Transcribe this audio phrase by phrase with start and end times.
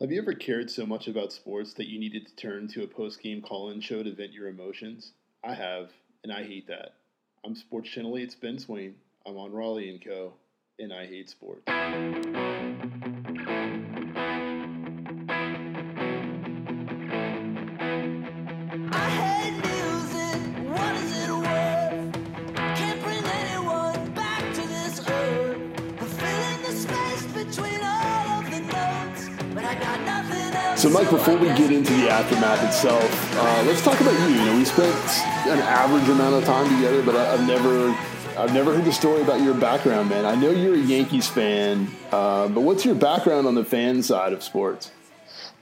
[0.00, 2.86] Have you ever cared so much about sports that you needed to turn to a
[2.86, 5.12] post game call in show to vent your emotions?
[5.44, 5.90] I have,
[6.24, 6.94] and I hate that.
[7.44, 8.94] I'm Sports Channel 8's Ben Swain.
[9.26, 10.32] I'm on Raleigh and Co.,
[10.78, 11.64] and I hate sports.
[30.80, 34.34] So, Mike, before we get into the aftermath itself, uh, let's talk about you.
[34.34, 34.96] You know, we spent
[35.46, 37.90] an average amount of time together, but I, I've never,
[38.38, 40.24] I've never heard the story about your background, man.
[40.24, 44.32] I know you're a Yankees fan, uh, but what's your background on the fan side
[44.32, 44.90] of sports?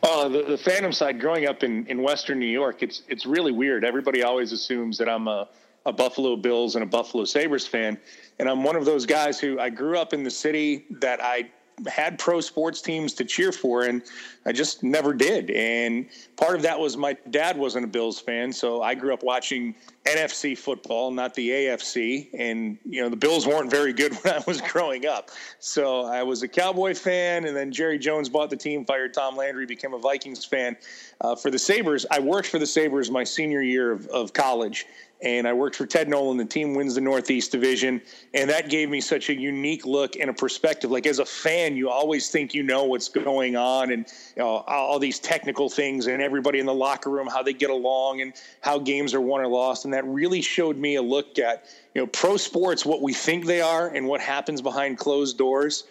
[0.05, 1.19] Oh, the, the fandom side.
[1.19, 3.85] Growing up in, in Western New York, it's it's really weird.
[3.85, 5.49] Everybody always assumes that I'm a,
[5.85, 7.99] a Buffalo Bills and a Buffalo Sabres fan,
[8.39, 11.51] and I'm one of those guys who I grew up in the city that I
[11.87, 14.03] had pro sports teams to cheer for, and
[14.45, 15.51] I just never did.
[15.51, 16.07] And
[16.37, 19.75] part of that was my dad wasn't a Bills fan, so I grew up watching
[20.05, 22.29] NFC football, not the AFC.
[22.39, 26.23] And you know the Bills weren't very good when I was growing up, so I
[26.23, 27.45] was a Cowboy fan.
[27.45, 30.77] And then Jerry Jones bought the team, fired Tom Landry, became a Vikings fan.
[31.21, 34.87] Uh, for the Sabres, I worked for the Sabres my senior year of, of college
[35.21, 36.37] and I worked for Ted Nolan.
[36.37, 38.01] The team wins the Northeast Division,
[38.35, 40.91] and that gave me such a unique look and a perspective.
[40.91, 44.65] Like as a fan, you always think you know what's going on, and you know,
[44.67, 48.35] all these technical things, and everybody in the locker room, how they get along, and
[48.61, 52.01] how games are won or lost, and that really showed me a look at you
[52.01, 55.85] know pro sports, what we think they are, and what happens behind closed doors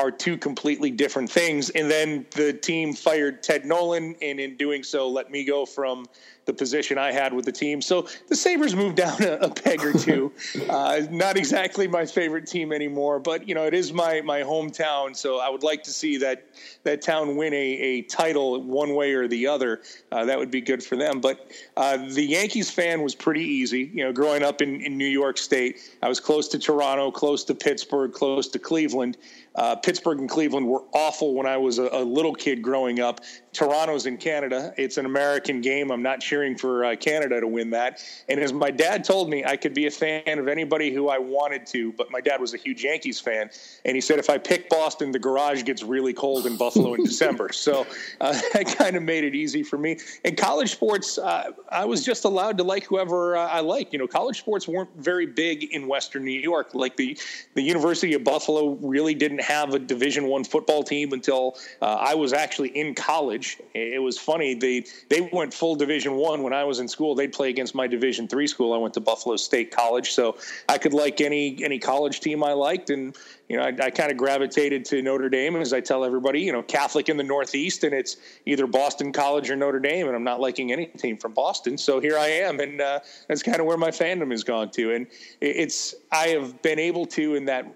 [0.00, 1.68] are two completely different things.
[1.70, 6.06] And then the team fired Ted Nolan, and in doing so, let me go from
[6.46, 7.80] the position I had with the team.
[7.80, 10.32] So the Sabres moved down a, a peg or two.
[10.68, 15.14] uh, not exactly my favorite team anymore, but you know it is my my hometown.
[15.14, 16.46] So I would like to see that
[16.82, 19.82] that town win a, a title one way or the other.
[20.10, 21.20] Uh, that would be good for them.
[21.20, 23.90] But uh, the Yankees fan was pretty easy.
[23.94, 27.44] You know, growing up in, in New York State, I was close to Toronto, close
[27.44, 29.16] to Pittsburgh, close to Cleveland.
[29.54, 33.20] Uh, Pittsburgh and Cleveland were awful when I was a, a, little kid growing up.
[33.52, 34.72] Toronto's in Canada.
[34.76, 35.90] It's an American game.
[35.90, 38.00] I'm not cheering for uh, Canada to win that.
[38.28, 41.18] And as my dad told me, I could be a fan of anybody who I
[41.18, 43.50] wanted to, but my dad was a huge Yankees fan.
[43.84, 47.04] And he said, if I pick Boston, the garage gets really cold in Buffalo in
[47.04, 47.52] December.
[47.52, 47.88] So
[48.20, 49.98] uh, that kind of made it easy for me.
[50.24, 53.92] In college sports, uh, I was just allowed to like whoever uh, I like.
[53.92, 56.72] You know, college sports weren't very big in Western New York.
[56.72, 57.18] Like the,
[57.54, 62.14] the University of Buffalo really didn't have a Division One football team until uh, I
[62.14, 63.58] was actually in college.
[63.74, 67.14] It was funny they they went full Division One when I was in school.
[67.14, 68.72] They'd play against my Division Three school.
[68.72, 70.36] I went to Buffalo State College, so
[70.68, 73.16] I could like any any college team I liked, and
[73.48, 75.56] you know I, I kind of gravitated to Notre Dame.
[75.56, 79.50] As I tell everybody, you know Catholic in the Northeast, and it's either Boston College
[79.50, 81.78] or Notre Dame, and I'm not liking any team from Boston.
[81.78, 84.94] So here I am, and uh, that's kind of where my fandom has gone to,
[84.94, 85.06] and
[85.40, 87.66] it's I have been able to in that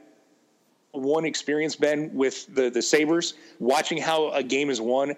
[0.95, 5.15] one experience, Ben, with the the Sabres, watching how a game is won.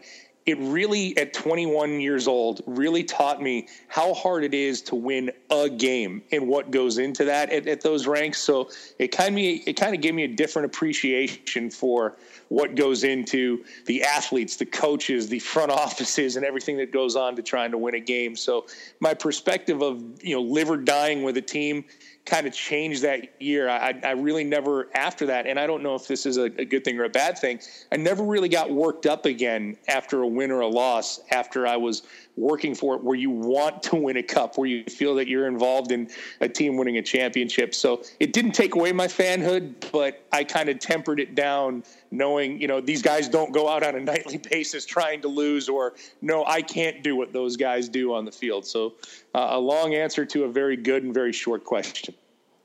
[0.47, 5.33] It really, at 21 years old, really taught me how hard it is to win
[5.51, 8.39] a game and what goes into that at, at those ranks.
[8.39, 8.71] So
[9.01, 12.17] it kind of it kind of gave me a different appreciation for
[12.49, 17.35] what goes into the athletes, the coaches, the front offices, and everything that goes on
[17.35, 18.37] to trying to win a game.
[18.37, 18.67] So
[19.01, 21.85] my perspective of you know live or dying with a team
[22.27, 23.69] kind of changed that year.
[23.69, 26.65] I, I really never after that, and I don't know if this is a, a,
[26.65, 27.61] good thing or a bad thing.
[27.93, 31.21] I never really got worked up again after a win or a loss.
[31.31, 32.03] After I was
[32.37, 35.47] working for it, where you want to win a cup, where you feel that you're
[35.47, 36.11] involved in
[36.41, 37.75] a team winning a championship.
[37.75, 42.61] So it didn't take away my fanhood, but I kind of tempered it down, knowing
[42.61, 45.95] you know these guys don't go out on a nightly basis trying to lose, or
[46.21, 48.67] no, I can't do what those guys do on the field.
[48.67, 48.95] So
[49.33, 52.16] uh, a long answer to a very good and very short question.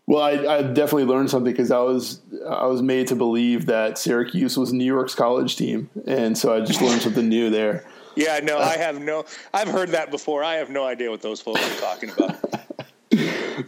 [0.07, 3.97] Well, I, I definitely learned something because I was I was made to believe that
[3.97, 7.85] Syracuse was New York's college team, and so I just learned something new there.
[8.15, 9.25] Yeah, no, I have no.
[9.53, 10.43] I've heard that before.
[10.43, 12.35] I have no idea what those folks are talking about.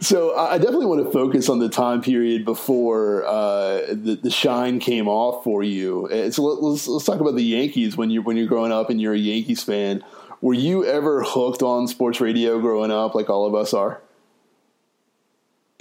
[0.00, 4.80] so I definitely want to focus on the time period before uh, the, the shine
[4.80, 6.08] came off for you.
[6.30, 9.14] So let's let's talk about the Yankees when you're when you're growing up and you're
[9.14, 10.04] a Yankees fan.
[10.40, 14.02] Were you ever hooked on sports radio growing up, like all of us are?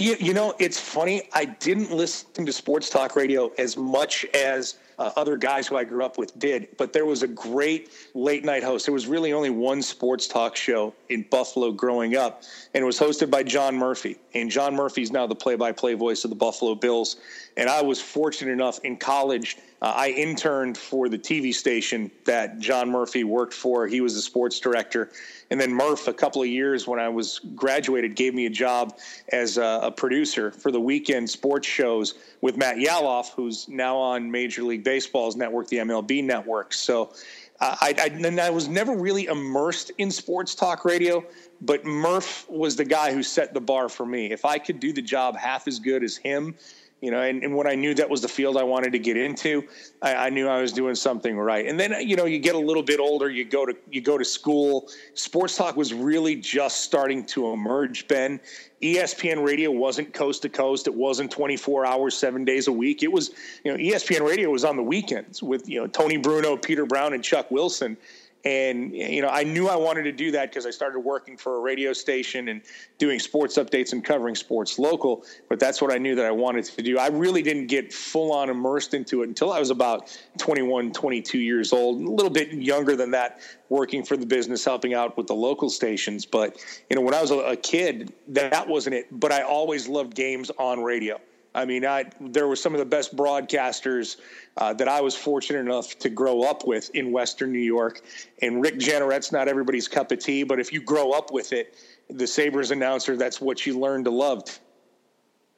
[0.04, 1.30] You, you know, it's funny.
[1.32, 5.86] I didn't listen to sports talk radio as much as uh, other guys who I
[5.86, 8.86] grew up with did, but there was a great late night host.
[8.86, 13.00] There was really only one sports talk show in Buffalo growing up, and it was
[13.00, 14.18] hosted by John Murphy.
[14.34, 17.16] And John Murphy's now the play by play voice of the Buffalo Bills.
[17.58, 22.58] And I was fortunate enough in college uh, I interned for the TV station that
[22.60, 23.86] John Murphy worked for.
[23.86, 25.12] He was the sports director.
[25.52, 28.98] And then Murph, a couple of years when I was graduated, gave me a job
[29.34, 34.32] as a, a producer for the weekend sports shows with Matt Yallof, who's now on
[34.32, 36.72] Major League Baseball's network, the MLB network.
[36.72, 37.12] So
[37.60, 41.26] uh, I, I, and I was never really immersed in sports talk radio,
[41.60, 44.32] but Murph was the guy who set the bar for me.
[44.32, 46.56] If I could do the job half as good as him,
[47.04, 49.18] you know, and, and when I knew that was the field I wanted to get
[49.18, 49.68] into,
[50.02, 51.68] I, I, knew I was doing something right.
[51.68, 54.18] And then, you know, you get a little bit older, you go to you go
[54.18, 54.88] to school.
[55.14, 58.08] Sports talk was really just starting to emerge.
[58.08, 58.40] Ben,
[58.82, 60.88] ESPN Radio wasn't coast to coast.
[60.88, 63.04] It wasn't 24 hours, seven days a week.
[63.04, 63.32] It was,
[63.66, 67.12] you know, ESPN Radio was on the weekends with you know Tony Bruno, Peter Brown,
[67.12, 67.98] and Chuck Wilson
[68.46, 71.58] and you know i knew i wanted to do that because i started working for
[71.58, 72.62] a radio station and
[72.98, 76.66] doing sports updates and covering sports local but that's what i knew that i wanted
[76.66, 76.98] to do.
[76.98, 81.40] I really didn't get full on immersed into it until i was about 21 22
[81.40, 85.28] years old a little bit younger than that working for the business helping out with
[85.28, 86.26] the local stations.
[86.26, 86.58] But
[86.90, 89.08] you know when i was a kid that wasn't it.
[89.12, 91.20] But i always loved games on radio
[91.56, 94.18] I mean, I there were some of the best broadcasters
[94.58, 98.02] uh, that I was fortunate enough to grow up with in Western New York.
[98.42, 101.76] And Rick Jeanneret's not everybody's cup of tea, but if you grow up with it,
[102.10, 104.60] the Sabres announcer, that's what you learn to love.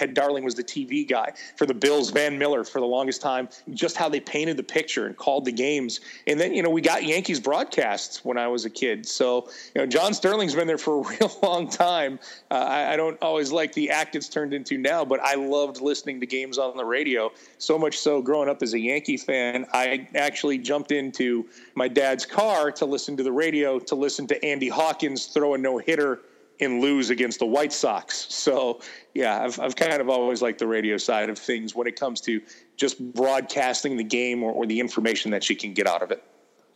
[0.02, 3.48] Ed Darling was the TV guy for the Bills, Van Miller for the longest time,
[3.74, 6.02] just how they painted the picture and called the games.
[6.28, 9.06] And then, you know, we got Yankees broadcasts when I was a kid.
[9.06, 12.20] So, you know, John Sterling's been there for a real long time.
[12.52, 15.80] Uh, I, I, don't always like the act it's turned into now, but I loved
[15.80, 17.32] listening to games on the radio.
[17.58, 22.26] So much so, growing up as a Yankee fan, I actually jumped into my dad's
[22.26, 26.20] car to listen to the radio, to listen to Andy Hawkins throw a no hitter
[26.60, 28.28] and lose against the White Sox.
[28.30, 28.82] So,
[29.14, 32.22] yeah, I've, I've kind of always liked the radio side of things when it comes
[32.22, 32.42] to
[32.78, 36.24] just broadcasting the game or, or the information that you can get out of it.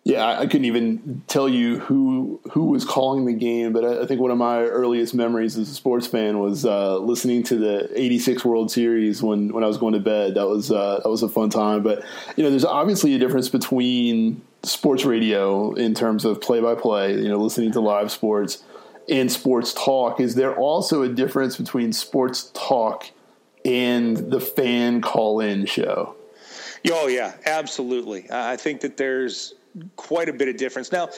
[0.05, 4.21] Yeah, I couldn't even tell you who who was calling the game, but I think
[4.21, 8.45] one of my earliest memories as a sports fan was uh, listening to the '86
[8.45, 10.35] World Series when, when I was going to bed.
[10.35, 11.83] That was uh, that was a fun time.
[11.83, 12.03] But
[12.37, 17.13] you know, there's obviously a difference between sports radio in terms of play by play.
[17.15, 18.63] You know, listening to live sports
[19.09, 20.19] in sports talk.
[20.19, 23.09] Is there also a difference between sports talk
[23.65, 26.15] and the fan call in show?
[26.91, 28.27] Oh, yeah, absolutely.
[28.31, 29.55] I think that there's
[29.95, 30.91] quite a bit of difference.
[30.91, 31.09] Now,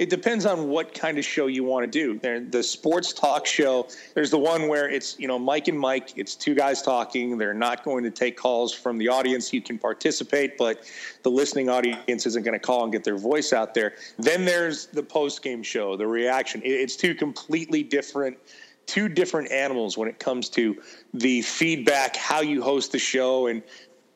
[0.00, 2.18] it depends on what kind of show you want to do.
[2.18, 6.14] There, the sports talk show, there's the one where it's, you know, Mike and Mike,
[6.16, 7.36] it's two guys talking.
[7.36, 9.52] They're not going to take calls from the audience.
[9.52, 10.90] You can participate, but
[11.22, 13.92] the listening audience isn't going to call and get their voice out there.
[14.18, 16.62] Then there's the post game show, the reaction.
[16.64, 18.38] It's two completely different
[18.86, 20.76] two different animals when it comes to
[21.14, 23.62] the feedback, how you host the show, and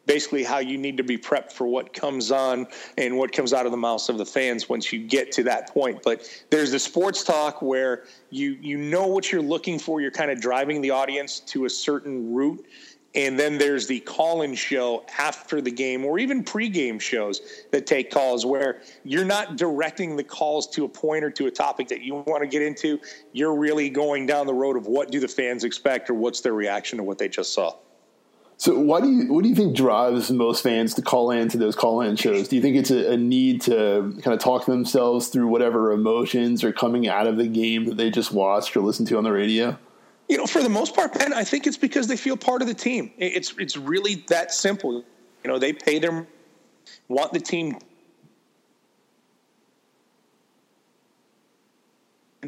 [0.06, 2.66] basically how you need to be prepped for what comes on
[2.98, 5.72] and what comes out of the mouths of the fans once you get to that
[5.72, 6.02] point.
[6.02, 10.00] But there's the sports talk where you you know what you're looking for.
[10.00, 12.66] You're kind of driving the audience to a certain route.
[13.16, 17.40] And then there's the call-in show after the game, or even pre-game shows
[17.70, 21.50] that take calls, where you're not directing the calls to a point or to a
[21.50, 22.98] topic that you want to get into.
[23.32, 26.54] You're really going down the road of what do the fans expect, or what's their
[26.54, 27.76] reaction to what they just saw.
[28.56, 31.58] So, why do you what do you think drives most fans to call in to
[31.58, 32.48] those call in shows?
[32.48, 36.62] Do you think it's a, a, need to kind of talk themselves through whatever emotions
[36.62, 39.32] are coming out of the game that they just watched or listened to on the
[39.32, 39.76] radio?
[40.28, 42.68] You know, for the most part, Ben, I think it's because they feel part of
[42.68, 43.10] the team.
[43.18, 45.04] It's it's really that simple.
[45.42, 46.26] You know, they pay their
[47.08, 47.78] want the team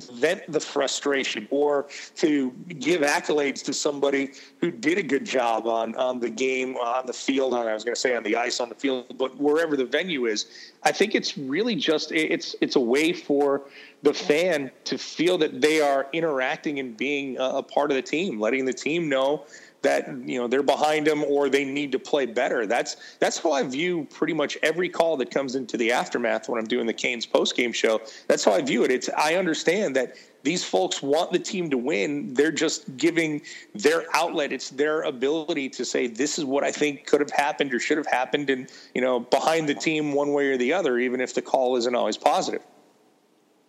[0.04, 1.86] vent the frustration or
[2.16, 7.06] to give accolades to somebody who did a good job on, on the game, on
[7.06, 9.36] the field, on, I was going to say on the ice, on the field, but
[9.36, 10.46] wherever the venue is.
[10.82, 13.62] I think it's really just, it's, it's a way for
[14.02, 18.02] the fan to feel that they are interacting and being a, a part of the
[18.02, 19.44] team, letting the team know
[19.86, 22.66] that you know they're behind them or they need to play better.
[22.66, 26.58] That's that's how I view pretty much every call that comes into the aftermath when
[26.58, 28.00] I'm doing the Canes post game show.
[28.26, 28.90] That's how I view it.
[28.90, 32.34] It's I understand that these folks want the team to win.
[32.34, 33.42] They're just giving
[33.74, 34.52] their outlet.
[34.52, 37.98] It's their ability to say this is what I think could have happened or should
[37.98, 41.32] have happened, and you know behind the team one way or the other, even if
[41.32, 42.62] the call isn't always positive.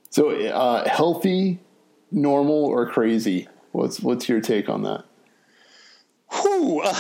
[0.10, 1.60] So uh, healthy,
[2.12, 3.48] normal, or crazy?
[3.72, 5.07] What's what's your take on that?
[6.32, 6.82] Whew.
[6.82, 6.94] or,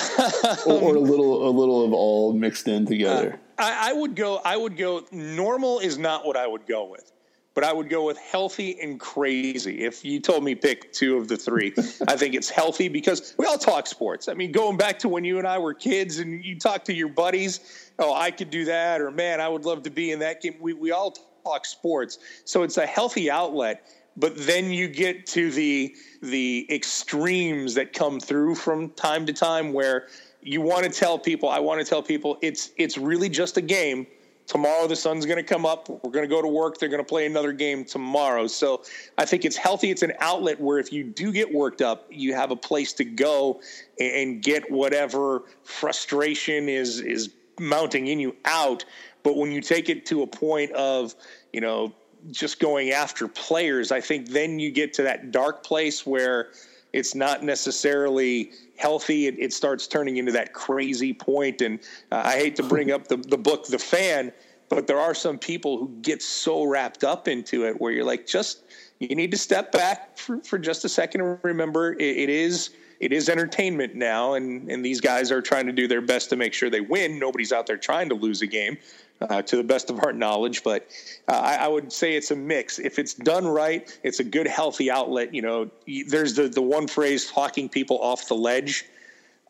[0.67, 3.39] or, a little, a little of all mixed in together.
[3.57, 4.38] Uh, I, I, would go.
[4.38, 5.05] I would go.
[5.12, 7.12] Normal is not what I would go with.
[7.57, 9.84] but I would go with healthy and crazy.
[9.84, 11.74] If you told me pick two of the three,
[12.07, 14.27] I think it's healthy because we all talk sports.
[14.27, 16.93] I mean, going back to when you and I were kids and you talk to
[16.93, 20.19] your buddies, oh, I could do that, or man, I would love to be in
[20.19, 20.57] that game.
[20.62, 22.19] We, we all talk sports.
[22.46, 28.19] So it's a healthy outlet but then you get to the the extremes that come
[28.19, 30.07] through from time to time where
[30.41, 33.62] you want to tell people i want to tell people it's it's really just a
[33.62, 34.07] game.
[34.47, 37.03] Tomorrow the sun's going to come up we're going to go to work they're going
[37.03, 38.47] to play another game tomorrow.
[38.47, 38.83] So
[39.17, 42.33] i think it's healthy it's an outlet where if you do get worked up you
[42.33, 43.62] have a place to go
[44.00, 48.86] and get whatever frustration is is mounting in you out.
[49.24, 51.13] But when you take it to a point of
[51.51, 51.93] you know
[52.31, 56.50] just going after players, I think then you get to that dark place where
[56.93, 59.27] it's not necessarily healthy.
[59.27, 61.62] It, it starts turning into that crazy point.
[61.62, 61.79] And
[62.12, 64.31] uh, I hate to bring up the, the book, The Fan,
[64.69, 68.27] but there are some people who get so wrapped up into it where you're like,
[68.27, 68.63] just,
[69.00, 72.72] you need to step back for, for just a second and remember it, it is
[73.00, 76.36] it is entertainment now and and these guys are trying to do their best to
[76.36, 78.77] make sure they win nobody's out there trying to lose a game
[79.21, 80.63] uh, to the best of our knowledge.
[80.63, 80.88] But
[81.27, 82.79] uh, I, I, would say it's a mix.
[82.79, 85.33] If it's done right, it's a good, healthy outlet.
[85.33, 85.69] You know,
[86.07, 88.86] there's the the one phrase talking people off the ledge.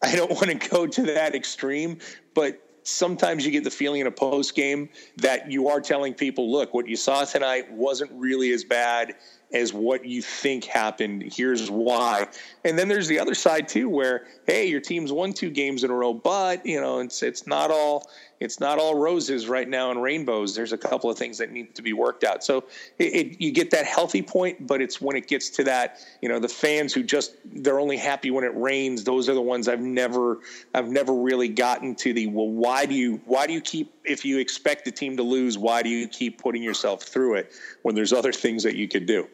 [0.01, 1.99] I don't want to go to that extreme,
[2.33, 6.49] but sometimes you get the feeling in a post game that you are telling people,
[6.49, 9.15] look, what you saw tonight wasn't really as bad
[9.53, 11.23] as what you think happened.
[11.33, 12.27] Here's why.
[12.63, 15.91] And then there's the other side too, where hey, your team's won two games in
[15.91, 18.09] a row, but you know it's it's not all
[18.39, 20.55] it's not all roses right now and rainbows.
[20.55, 22.43] There's a couple of things that need to be worked out.
[22.43, 22.65] So
[22.99, 26.29] it, it, you get that healthy point, but it's when it gets to that, you
[26.29, 29.03] know, the fans who just they're only happy when it rains.
[29.03, 30.39] Those are the ones I've never
[30.73, 32.49] I've never really gotten to the well.
[32.49, 35.57] Why do you why do you keep if you expect the team to lose?
[35.57, 37.51] Why do you keep putting yourself through it
[37.81, 39.27] when there's other things that you could do?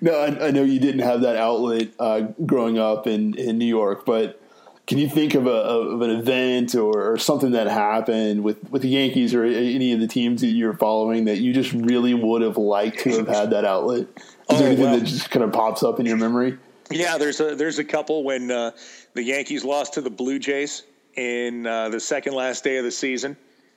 [0.00, 3.66] No, I, I know you didn't have that outlet uh, growing up in in New
[3.66, 4.40] York, but
[4.90, 8.82] can you think of a of an event or, or, something that happened with, with
[8.82, 12.42] the Yankees or any of the teams that you're following that you just really would
[12.42, 14.00] have liked to have had that outlet?
[14.00, 14.08] Is
[14.48, 16.58] oh, there anything well, that just kind of pops up in your memory?
[16.90, 18.72] Yeah, there's a there's a couple when uh,
[19.14, 20.82] the Yankees lost to the Blue Jays
[21.14, 23.36] in uh, the second last day of the season,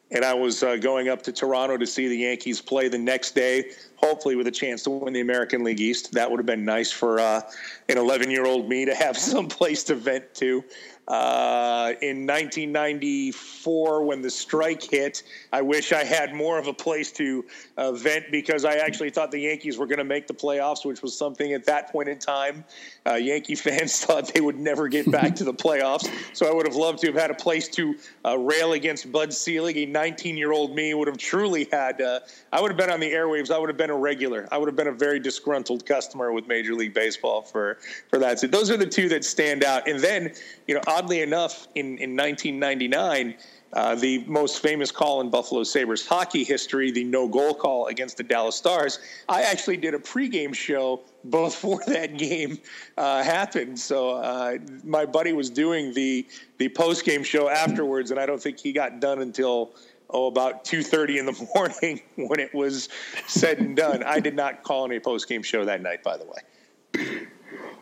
[0.10, 3.36] and I was uh, going up to Toronto to see the Yankees play the next
[3.36, 6.14] day, hopefully with a chance to win the American League East.
[6.14, 7.42] That would have been nice for uh,
[7.88, 10.64] an 11 year old me to have some place to vent to.
[11.08, 17.12] Uh, in 1994, when the strike hit, I wish I had more of a place
[17.14, 17.44] to
[17.78, 21.02] uh, vent because I actually thought the Yankees were going to make the playoffs, which
[21.02, 22.64] was something at that point in time
[23.06, 26.10] uh, Yankee fans thought they would never get back to the playoffs.
[26.34, 27.96] So I would have loved to have had a place to
[28.26, 29.78] uh, rail against Bud Selig.
[29.78, 32.02] A 19 year old me would have truly had.
[32.02, 32.20] Uh,
[32.52, 33.52] I would have been on the airwaves.
[33.52, 34.48] I would have been a regular.
[34.52, 37.78] I would have been a very disgruntled customer with Major League Baseball for
[38.10, 38.40] for that.
[38.40, 39.88] So those are the two that stand out.
[39.88, 40.34] And then,
[40.68, 43.36] you know, oddly enough, in in 1999.
[43.74, 48.18] Uh, the most famous call in Buffalo Sabres hockey history, the no goal call against
[48.18, 49.00] the Dallas Stars.
[49.28, 52.60] I actually did a pregame show before that game
[52.98, 53.80] uh, happened.
[53.80, 56.28] So uh, my buddy was doing the
[56.60, 59.74] the postgame show afterwards, and I don't think he got done until
[60.12, 62.90] oh about two thirty in the morning when it was
[63.26, 64.04] said and done.
[64.04, 67.28] I did not call any postgame show that night, by the way.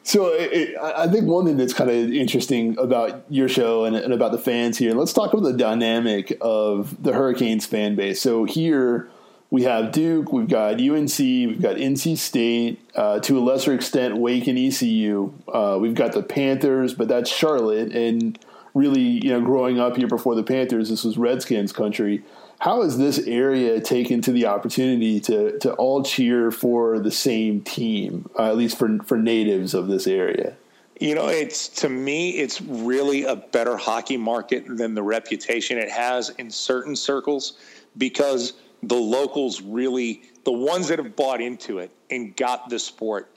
[0.04, 4.14] So it, I think one thing that's kind of interesting about your show and, and,
[4.14, 8.20] about the fans here, let's talk about the dynamic of the Hurricanes fan base.
[8.20, 9.10] So here
[9.52, 14.18] we have Duke, we've got UNC, we've got NC State, uh, to a lesser extent
[14.18, 15.34] Wake and ECU.
[15.48, 18.40] Uh, we've got the Panthers, but that's Charlotte, and
[18.74, 22.24] really, you know, growing up here before the Panthers, this was Redskins country
[22.62, 27.62] how has this area taken to the opportunity to to all cheer for the same
[27.62, 30.56] team, uh, at least for for natives of this area?
[31.00, 35.90] You know, it's to me, it's really a better hockey market than the reputation it
[35.90, 37.58] has in certain circles
[37.98, 38.54] because
[38.84, 43.34] the locals really, the ones that have bought into it and got the sport,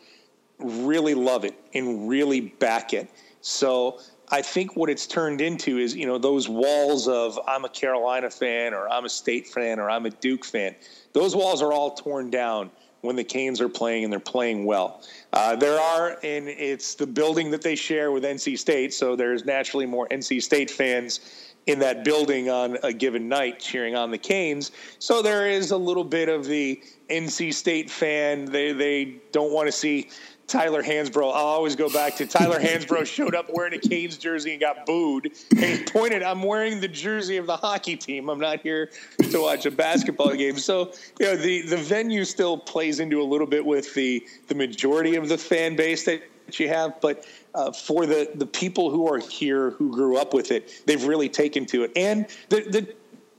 [0.59, 3.11] really love it and really back it.
[3.41, 4.01] So
[4.31, 8.31] I think what it's turned into is, you know, those walls of I'm a Carolina
[8.31, 10.75] fan or I'm a State fan or I'm a Duke fan.
[11.13, 12.71] Those walls are all torn down
[13.03, 15.03] when the Canes are playing and they're playing well.
[15.33, 19.45] Uh, there are, and it's the building that they share with NC State, so there's
[19.45, 24.19] naturally more NC State fans in that building on a given night cheering on the
[24.19, 24.73] Canes.
[24.99, 28.47] So there is a little bit of the NC State fan.
[28.47, 30.11] They they don't want to see
[30.47, 31.33] Tyler Hansbrough.
[31.33, 34.87] I'll always go back to Tyler Hansbrough showed up wearing a Canes jersey and got
[34.87, 35.33] booed.
[35.51, 38.29] And he pointed, I'm wearing the jersey of the hockey team.
[38.29, 38.91] I'm not here
[39.31, 40.59] to watch a basketball game.
[40.59, 44.55] So, you know, the, the venue still plays into a little bit with the, the
[44.55, 46.23] majority of the fan base that
[46.53, 47.01] you have.
[47.01, 51.05] But uh, for the, the people who are here who grew up with it, they've
[51.05, 51.93] really taken to it.
[51.97, 52.95] And the, the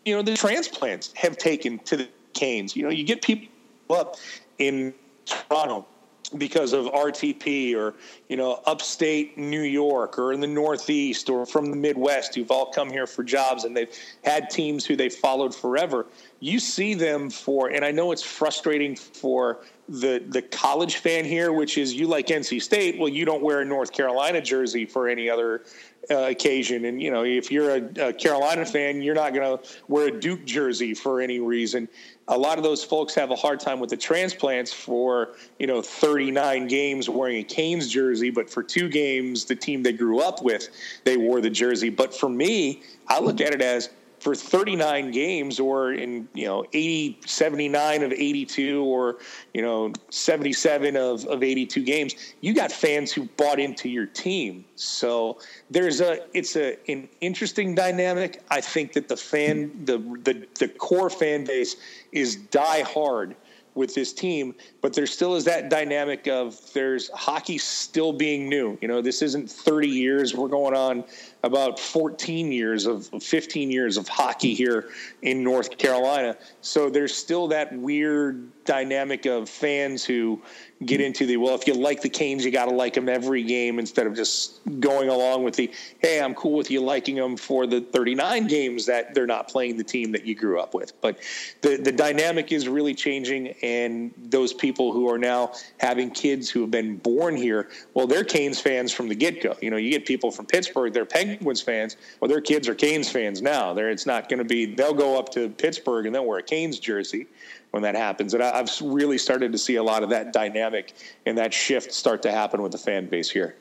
[0.05, 2.75] you know, the transplants have taken to the Canes.
[2.75, 3.47] You know, you get people
[3.89, 4.17] up
[4.59, 4.93] in
[5.25, 5.85] Toronto
[6.29, 7.93] because of RTP or
[8.29, 12.71] you know upstate New York or in the Northeast or from the Midwest who've all
[12.71, 16.05] come here for jobs and they've had teams who they've followed forever.
[16.39, 21.51] You see them for, and I know it's frustrating for the the college fan here,
[21.51, 22.97] which is you like NC State.
[22.97, 25.63] Well, you don't wear a North Carolina jersey for any other
[26.09, 29.69] uh, occasion, and you know if you're a, a Carolina fan, you're not going to
[29.87, 31.87] wear a Duke jersey for any reason
[32.27, 35.81] a lot of those folks have a hard time with the transplants for you know
[35.81, 40.41] 39 games wearing a Canes jersey, but for two games, the team they grew up
[40.41, 40.69] with,
[41.03, 41.89] they wore the jersey.
[41.89, 43.89] But for me, I look at it as
[44.25, 49.17] for 39 games or in you know 80 79 of 82 or
[49.53, 54.65] you know 77 of, of 82 games you got fans who bought into your team
[54.75, 55.37] so
[55.69, 60.69] there's a it's a an interesting dynamic i think that the fan the the, the
[60.69, 61.75] core fan base
[62.15, 63.35] is die hard
[63.75, 68.77] with this team, but there still is that dynamic of there's hockey still being new.
[68.81, 70.33] You know, this isn't 30 years.
[70.33, 71.03] We're going on
[71.43, 74.89] about 14 years of 15 years of hockey here
[75.21, 76.37] in North Carolina.
[76.61, 80.41] So there's still that weird dynamic of fans who
[80.85, 83.43] get into the well if you like the canes you got to like them every
[83.43, 87.37] game instead of just going along with the hey i'm cool with you liking them
[87.37, 90.99] for the 39 games that they're not playing the team that you grew up with
[90.99, 91.19] but
[91.61, 96.61] the the dynamic is really changing and those people who are now having kids who
[96.61, 100.05] have been born here well they're canes fans from the get-go you know you get
[100.05, 104.29] people from pittsburgh they're penguins fans well their kids are canes fans now it's not
[104.29, 107.27] going to be they'll go up to pittsburgh and they'll wear a canes jersey
[107.75, 108.33] when that happens.
[108.33, 110.93] And I, have really started to see a lot of that dynamic
[111.25, 113.57] and that shift start to happen with the fan base here.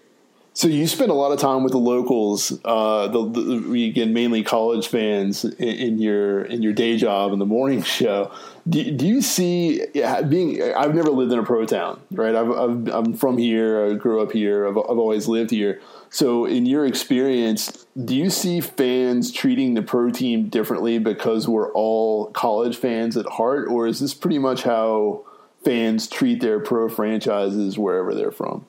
[0.57, 4.45] So you spend a lot of time with the locals, uh, the, the, again mainly
[4.45, 8.31] college fans in, in, your in your day job in the morning show.
[8.69, 9.85] Do, do you see
[10.29, 10.63] being?
[10.63, 12.37] I've never lived in a pro town, right?
[12.37, 13.85] i am from here.
[13.85, 14.69] I grew up here.
[14.69, 15.81] I've, I've always lived here.
[16.09, 21.73] So, in your experience, do you see fans treating the pro team differently because we're
[21.73, 25.25] all college fans at heart, or is this pretty much how
[25.65, 28.67] fans treat their pro franchises wherever they're from?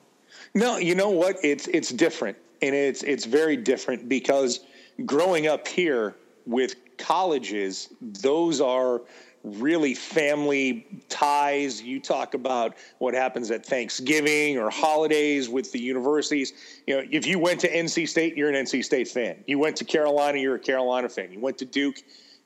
[0.56, 1.36] No, you know what?
[1.44, 4.60] It's it's different, and it's it's very different because
[5.04, 6.16] growing up here
[6.46, 9.02] with colleges, those are
[9.44, 11.82] really family ties.
[11.82, 16.54] You talk about what happens at Thanksgiving or holidays with the universities.
[16.86, 19.44] You know, if you went to NC State, you're an NC State fan.
[19.46, 21.32] You went to Carolina, you're a Carolina fan.
[21.32, 21.96] You went to Duke,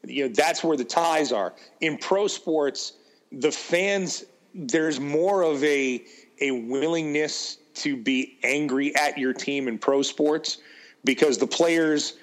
[0.05, 1.55] you know, that's where the ties are.
[1.81, 2.95] In pro sports,
[3.31, 6.05] the fans there's more of a
[6.41, 10.59] a willingness to be angry at your team in pro sports
[11.05, 12.15] because the players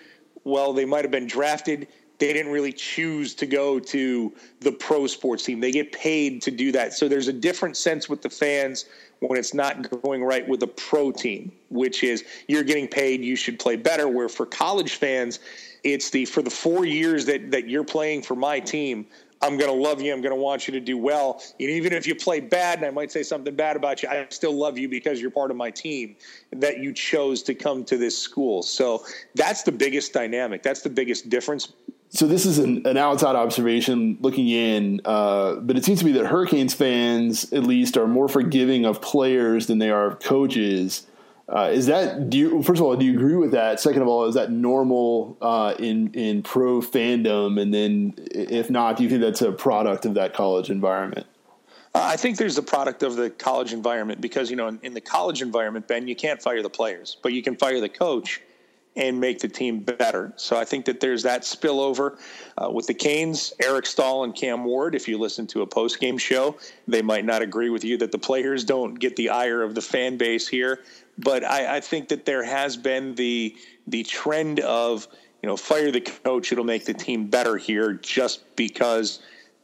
[0.43, 1.87] well they might have been drafted
[2.19, 5.59] they didn't really choose to go to the pro sports team.
[5.59, 6.93] They get paid to do that.
[6.93, 8.85] So there's a different sense with the fans
[9.19, 13.35] when it's not going right with a pro team, which is you're getting paid, you
[13.35, 14.07] should play better.
[14.07, 15.39] Where for college fans,
[15.83, 19.05] it's the for the four years that that you're playing for my team,
[19.41, 20.13] I'm going to love you.
[20.13, 21.41] I'm going to want you to do well.
[21.59, 24.25] And even if you play bad and I might say something bad about you, I
[24.29, 26.15] still love you because you're part of my team
[26.53, 28.63] that you chose to come to this school.
[28.63, 30.63] So that's the biggest dynamic.
[30.63, 31.73] That's the biggest difference
[32.09, 36.13] so this is an, an outside observation looking in, uh, but it seems to me
[36.13, 41.05] that Hurricanes fans, at least, are more forgiving of players than they are of coaches.
[41.49, 43.79] Uh, is that do you first of all do you agree with that?
[43.79, 47.59] Second of all, is that normal uh, in in pro fandom?
[47.61, 51.25] And then, if not, do you think that's a product of that college environment?
[51.95, 54.93] Uh, I think there's a product of the college environment because you know in, in
[54.93, 58.41] the college environment, Ben, you can't fire the players, but you can fire the coach
[58.97, 60.33] and make the team better.
[60.35, 62.17] So I think that there's that spillover
[62.57, 64.95] uh, with the Canes, Eric Staal and Cam Ward.
[64.95, 66.57] If you listen to a post game show,
[66.87, 69.81] they might not agree with you that the players don't get the ire of the
[69.81, 70.81] fan base here.
[71.17, 73.55] But I, I think that there has been the
[73.87, 75.07] the trend of
[75.41, 79.19] you know fire the coach; it'll make the team better here, just because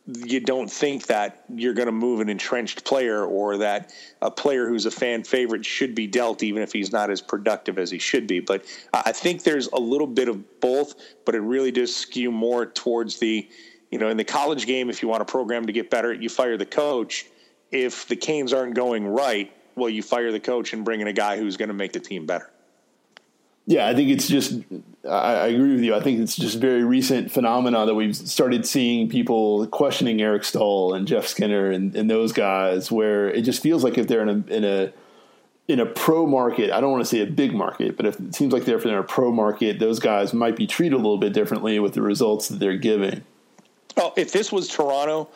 [0.05, 4.67] you don't think that you're going to move an entrenched player or that a player
[4.67, 7.99] who's a fan favorite should be dealt, even if he's not as productive as he
[7.99, 8.41] should be.
[8.41, 12.65] But I think there's a little bit of both, but it really does skew more
[12.65, 13.47] towards the,
[13.91, 16.27] you know, in the college game, if you want a program to get better, you
[16.27, 17.25] fire the coach.
[17.71, 21.13] If the Canes aren't going right, well, you fire the coach and bring in a
[21.13, 22.49] guy who's going to make the team better.
[23.65, 24.59] Yeah, I think it's just.
[25.05, 25.95] I, I, agree with you.
[25.95, 30.93] I think it's just very recent phenomena that we've started seeing people questioning Eric Staal
[30.93, 34.29] and Jeff Skinner and, and those guys, where it just feels like if they're in
[34.29, 34.93] a in a
[35.69, 38.36] in a pro market, I don't want to say a big market, but if it
[38.36, 41.31] seems like they're in a pro market, those guys might be treated a little bit
[41.31, 43.23] differently with the results that they're giving.
[43.95, 45.29] Oh, if this was Toronto,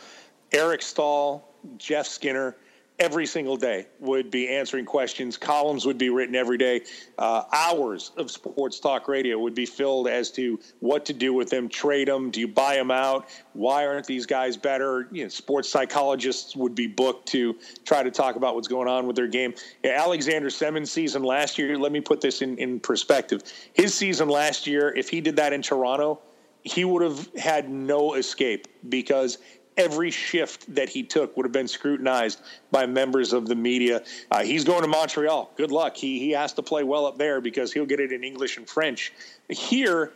[0.51, 1.47] Eric Staal,
[1.77, 2.57] Jeff Skinner
[2.99, 5.37] every single day would be answering questions.
[5.37, 6.81] Columns would be written every day.
[7.17, 11.49] Uh, hours of sports talk radio would be filled as to what to do with
[11.49, 11.69] them.
[11.69, 12.31] Trade them?
[12.31, 13.29] Do you buy them out?
[13.53, 15.07] Why aren't these guys better?
[15.11, 17.55] You know, sports psychologists would be booked to
[17.85, 19.53] try to talk about what's going on with their game.
[19.83, 21.77] Yeah, Alexander Semin season last year.
[21.77, 23.43] Let me put this in, in perspective.
[23.73, 26.19] His season last year, if he did that in Toronto,
[26.63, 29.37] he would have had no escape because
[29.77, 34.03] every shift that he took would have been scrutinized by members of the media.
[34.31, 35.51] Uh, he's going to Montreal.
[35.55, 35.95] Good luck.
[35.95, 38.67] He he has to play well up there because he'll get it in English and
[38.67, 39.13] French.
[39.49, 40.11] Here,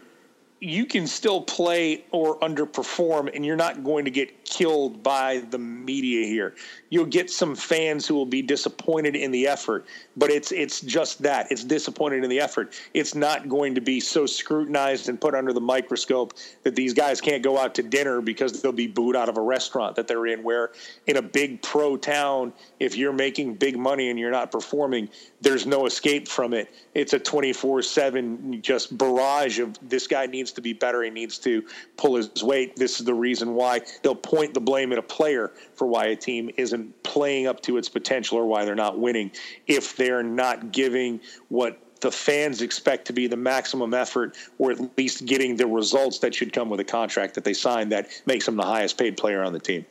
[0.64, 5.58] you can still play or underperform and you're not going to get killed by the
[5.58, 6.54] media here.
[6.92, 11.24] You'll get some fans who will be disappointed in the effort, but it's it's just
[11.24, 11.52] that.
[11.52, 12.80] It's disappointed in the effort.
[12.94, 17.22] It's not going to be so scrutinized and put under the microscope that these guys
[17.22, 20.28] can't go out to dinner because they'll be booed out of a restaurant that they're
[20.28, 20.74] in where
[21.08, 25.10] in a big pro town if you're making big money and you're not performing,
[25.42, 26.72] there's no escape from it.
[26.94, 31.64] It's a 24/7 just barrage of this guy needs to be better, he needs to
[31.98, 32.76] pull his weight.
[32.76, 36.06] This is the reason why they'll point point the blame at a player for why
[36.06, 39.30] a team isn't playing up to its potential or why they're not winning
[39.68, 44.98] if they're not giving what the fans expect to be the maximum effort or at
[44.98, 48.48] least getting the results that should come with a contract that they sign that makes
[48.48, 49.86] them the highest paid player on the team.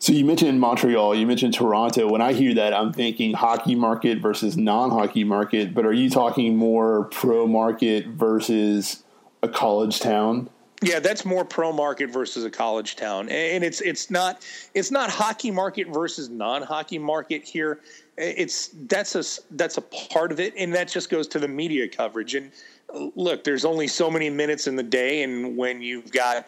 [0.00, 2.08] So you mentioned Montreal, you mentioned Toronto.
[2.08, 5.74] When I hear that, I'm thinking hockey market versus non-hockey market.
[5.74, 9.04] But are you talking more pro market versus
[9.42, 10.48] a college town?
[10.82, 15.10] Yeah, that's more pro market versus a college town, and it's it's not it's not
[15.10, 17.80] hockey market versus non hockey market here.
[18.18, 19.22] It's that's a
[19.54, 22.34] that's a part of it, and that just goes to the media coverage.
[22.34, 22.50] And
[22.92, 26.46] uh, look, there's only so many minutes in the day, and when you've got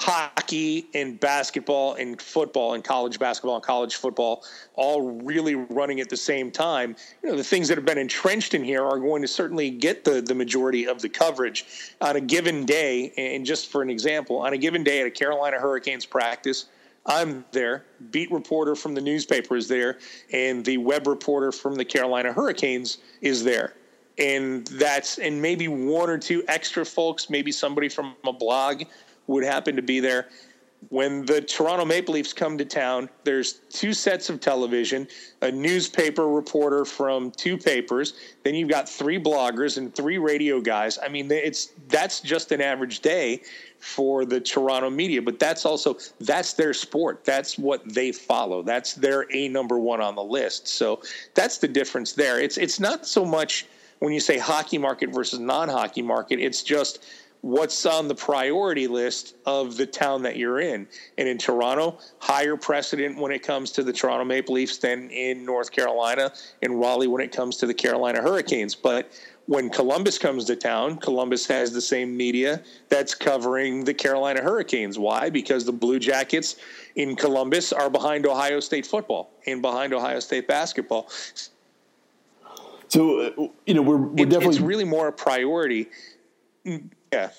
[0.00, 4.42] hockey and basketball and football and college basketball and college football
[4.74, 8.54] all really running at the same time you know the things that have been entrenched
[8.54, 11.66] in here are going to certainly get the the majority of the coverage
[12.00, 15.10] on a given day and just for an example on a given day at a
[15.10, 16.64] Carolina Hurricanes practice
[17.04, 17.86] I'm there.
[18.10, 19.98] Beat reporter from the newspaper is there,
[20.34, 23.72] and the web reporter from the Carolina Hurricanes is there.
[24.18, 28.82] And that's and maybe one or two extra folks, maybe somebody from a blog
[29.30, 30.28] would happen to be there.
[30.88, 35.06] When the Toronto Maple Leafs come to town, there's two sets of television,
[35.42, 38.14] a newspaper reporter from two papers,
[38.44, 40.98] then you've got three bloggers and three radio guys.
[41.02, 43.42] I mean, it's that's just an average day
[43.78, 47.24] for the Toronto media, but that's also that's their sport.
[47.26, 48.62] That's what they follow.
[48.62, 50.66] That's their a number one on the list.
[50.66, 51.02] So
[51.34, 52.40] that's the difference there.
[52.40, 53.66] It's it's not so much
[53.98, 56.40] when you say hockey market versus non-hockey market.
[56.40, 57.04] It's just
[57.42, 60.86] what's on the priority list of the town that you're in.
[61.16, 65.44] And in Toronto, higher precedent when it comes to the Toronto Maple Leafs than in
[65.44, 68.74] North Carolina, in Raleigh when it comes to the Carolina Hurricanes.
[68.74, 69.10] But
[69.46, 74.98] when Columbus comes to town, Columbus has the same media that's covering the Carolina Hurricanes.
[74.98, 75.30] Why?
[75.30, 76.56] Because the Blue Jackets
[76.94, 81.08] in Columbus are behind Ohio State football and behind Ohio State basketball.
[82.88, 84.56] So, uh, you know, we're, we're it, definitely.
[84.56, 85.88] It's really more a priority
[87.12, 87.30] yeah.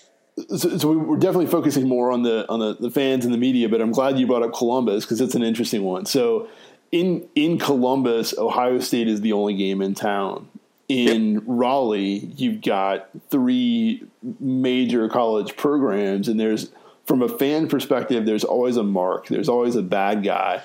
[0.55, 3.67] So, so, we're definitely focusing more on the on the, the fans and the media,
[3.67, 6.05] but I'm glad you brought up Columbus because it's an interesting one.
[6.05, 6.47] So
[6.91, 10.47] in in Columbus, Ohio State is the only game in town.
[10.87, 11.43] In yep.
[11.45, 14.03] Raleigh, you've got three
[14.39, 16.71] major college programs, and there's
[17.05, 19.27] from a fan perspective, there's always a mark.
[19.27, 20.61] There's always a bad guy.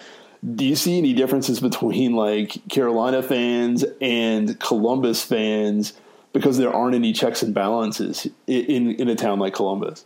[0.55, 5.92] Do you see any differences between like Carolina fans and Columbus fans?
[6.37, 10.05] Because there aren't any checks and balances in in a town like Columbus.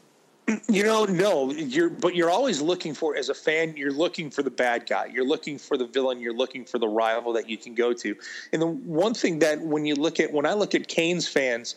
[0.69, 4.45] You know, no, you're but you're always looking for as a fan, you're looking for
[4.45, 5.07] the bad guy.
[5.07, 8.15] You're looking for the villain, you're looking for the rival that you can go to.
[8.53, 11.75] And the one thing that when you look at when I look at Canes fans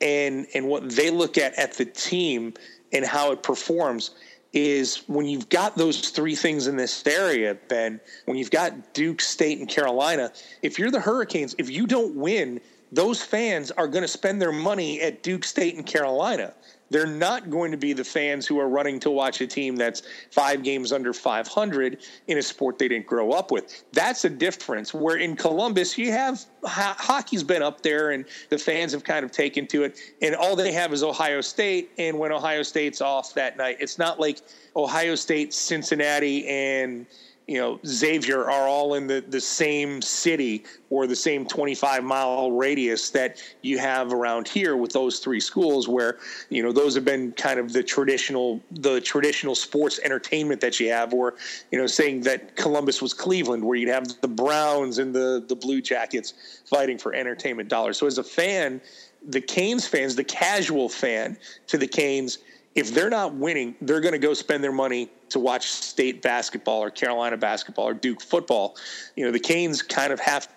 [0.00, 2.54] and and what they look at at the team
[2.92, 4.12] and how it performs,
[4.52, 9.20] is when you've got those three things in this area, Ben, when you've got Duke,
[9.20, 10.32] State, and Carolina,
[10.62, 12.60] if you're the Hurricanes, if you don't win,
[12.92, 16.54] those fans are going to spend their money at Duke, State, and Carolina.
[16.90, 20.02] They're not going to be the fans who are running to watch a team that's
[20.30, 21.98] five games under 500
[22.28, 23.84] in a sport they didn't grow up with.
[23.92, 24.94] That's a difference.
[24.94, 29.24] Where in Columbus, you have ho- hockey's been up there and the fans have kind
[29.24, 31.90] of taken to it, and all they have is Ohio State.
[31.98, 34.40] And when Ohio State's off that night, it's not like
[34.74, 37.06] Ohio State, Cincinnati, and
[37.48, 42.52] you know Xavier are all in the, the same city or the same 25 mile
[42.52, 46.18] radius that you have around here with those three schools where
[46.50, 50.90] you know those have been kind of the traditional the traditional sports entertainment that you
[50.90, 51.34] have or
[51.72, 55.56] you know saying that Columbus was Cleveland where you'd have the Browns and the the
[55.56, 57.98] Blue Jackets fighting for entertainment dollars.
[57.98, 58.80] So as a fan
[59.26, 62.38] the Canes fans the casual fan to the Canes
[62.78, 66.80] if they're not winning, they're going to go spend their money to watch state basketball
[66.80, 68.76] or Carolina basketball or Duke football.
[69.16, 70.48] You know, the Canes kind of have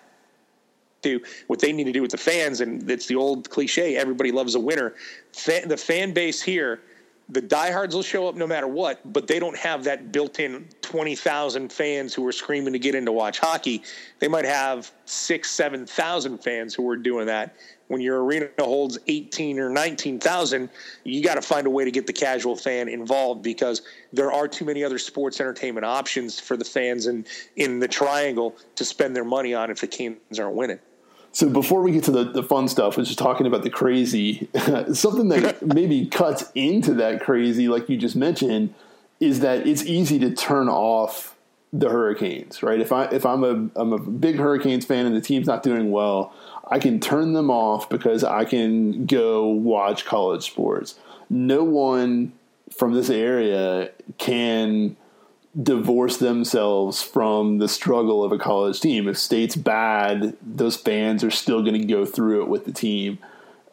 [1.02, 4.30] to what they need to do with the fans, and it's the old cliche: everybody
[4.30, 4.94] loves a winner.
[5.44, 6.80] The fan base here,
[7.28, 11.16] the diehards will show up no matter what, but they don't have that built-in twenty
[11.16, 13.82] thousand fans who are screaming to get in to watch hockey.
[14.20, 17.56] They might have six, seven thousand fans who are doing that
[17.92, 20.70] when your arena holds 18 or 19,000,
[21.04, 23.82] you got to find a way to get the casual fan involved because
[24.14, 27.26] there are too many other sports entertainment options for the fans in,
[27.56, 30.78] in the triangle to spend their money on if the Canes aren't winning.
[31.32, 34.48] So before we get to the, the fun stuff, which is talking about the crazy,
[34.94, 38.74] something that maybe cuts into that crazy, like you just mentioned,
[39.20, 41.36] is that it's easy to turn off
[41.72, 42.80] the Hurricanes, right?
[42.80, 45.90] If I if I'm a I'm a big Hurricanes fan and the team's not doing
[45.90, 46.34] well,
[46.72, 50.94] I can turn them off because I can go watch college sports.
[51.28, 52.32] No one
[52.70, 54.96] from this area can
[55.60, 59.06] divorce themselves from the struggle of a college team.
[59.06, 63.18] If state's bad, those fans are still going to go through it with the team.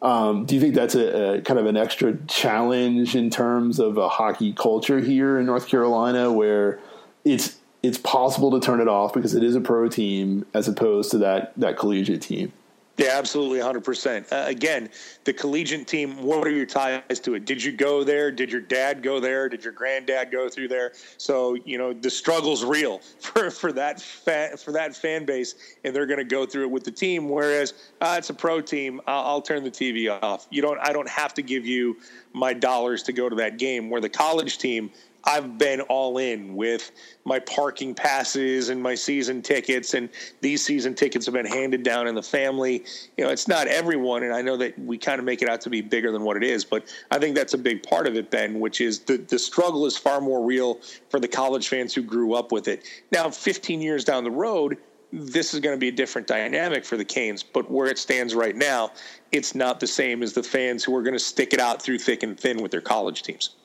[0.02, 3.96] Um, do you think that's a, a, kind of an extra challenge in terms of
[3.96, 6.80] a hockey culture here in North Carolina, where
[7.24, 11.10] it's it's possible to turn it off because it is a pro team as opposed
[11.12, 12.52] to that that collegiate team?
[13.00, 14.30] Yeah, absolutely, 100%.
[14.30, 14.90] Uh, again,
[15.24, 17.46] the collegiate team, what are your ties to it?
[17.46, 18.30] Did you go there?
[18.30, 19.48] Did your dad go there?
[19.48, 20.92] Did your granddad go through there?
[21.16, 25.96] So, you know, the struggle's real for, for that fa- for that fan base, and
[25.96, 27.30] they're going to go through it with the team.
[27.30, 30.46] Whereas uh, it's a pro team, I'll, I'll turn the TV off.
[30.50, 31.96] You don't, I don't have to give you
[32.34, 33.88] my dollars to go to that game.
[33.88, 34.90] Where the college team,
[35.24, 36.92] I've been all in with
[37.24, 40.08] my parking passes and my season tickets, and
[40.40, 42.84] these season tickets have been handed down in the family.
[43.16, 45.60] You know, it's not everyone, and I know that we kind of make it out
[45.62, 48.16] to be bigger than what it is, but I think that's a big part of
[48.16, 51.94] it, Ben, which is the, the struggle is far more real for the college fans
[51.94, 52.84] who grew up with it.
[53.12, 54.78] Now, 15 years down the road,
[55.12, 58.34] this is going to be a different dynamic for the Canes, but where it stands
[58.34, 58.92] right now,
[59.32, 61.98] it's not the same as the fans who are going to stick it out through
[61.98, 63.56] thick and thin with their college teams.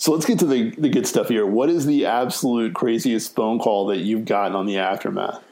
[0.00, 1.44] So let's get to the, the good stuff here.
[1.44, 5.44] What is the absolute craziest phone call that you've gotten on the aftermath?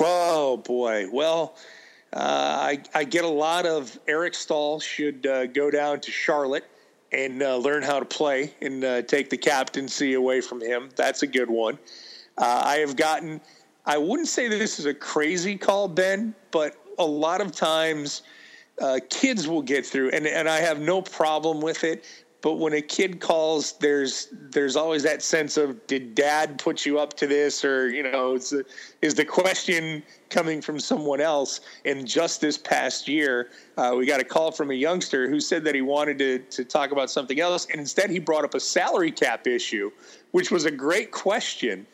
[0.00, 1.08] Oh boy.
[1.12, 1.56] Well,
[2.12, 6.64] uh, I, I get a lot of Eric Staal should uh, go down to Charlotte
[7.10, 10.88] and uh, learn how to play and uh, take the captaincy away from him.
[10.94, 11.76] That's a good one.
[12.36, 13.40] Uh, I have gotten.
[13.84, 18.22] I wouldn't say that this is a crazy call, Ben, but a lot of times.
[18.80, 22.04] Uh, kids will get through, and, and I have no problem with it
[22.40, 26.98] but when a kid calls there's there's always that sense of did dad put you
[26.98, 27.64] up to this?
[27.64, 28.64] Or you know is the,
[29.02, 31.60] is the question coming from someone else?
[31.84, 35.64] And just this past year uh, we got a call from a youngster who said
[35.64, 38.60] that he wanted to, to talk about something else and instead he brought up a
[38.60, 39.90] salary cap issue
[40.30, 41.86] which was a great question.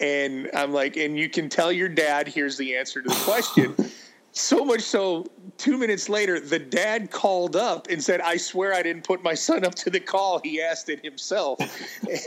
[0.00, 3.76] And i'm like and you can tell your dad here's the answer to the question
[4.32, 5.26] so much so,
[5.58, 9.34] two minutes later, the dad called up and said, "I swear I didn't put my
[9.34, 10.38] son up to the call.
[10.38, 11.58] He asked it himself."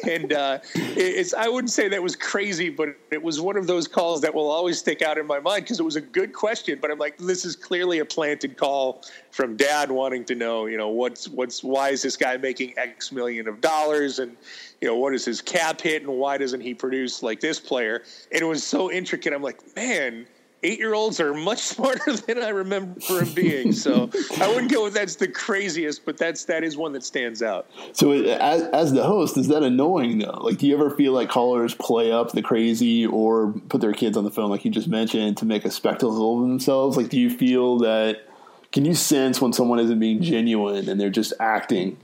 [0.07, 3.87] and uh, it's I wouldn't say that was crazy, but it was one of those
[3.87, 6.77] calls that will always stick out in my mind because it was a good question.
[6.81, 10.77] But I'm like, this is clearly a planted call from dad wanting to know, you
[10.77, 14.35] know, what's what's why is this guy making X million of dollars and
[14.81, 18.03] you know what is his cap hit and why doesn't he produce like this player?
[18.33, 19.31] And it was so intricate.
[19.31, 20.27] I'm like, man
[20.63, 23.71] eight year olds are much smarter than I remember him being.
[23.73, 27.43] So I wouldn't go with that's the craziest, but that's that is one that stands
[27.43, 27.69] out.
[27.91, 30.39] So as, as the host, is that annoying though?
[30.41, 34.17] Like, do you ever feel like callers play up the crazy or put their kids
[34.17, 36.97] on the phone, like you just mentioned, to make a spectacle of themselves?
[36.97, 38.27] Like, do you feel that?
[38.71, 41.95] Can you sense when someone isn't being genuine and they're just acting?